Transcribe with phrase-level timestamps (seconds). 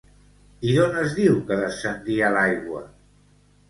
[0.69, 2.87] I d'on es diu que descendia l'aigua?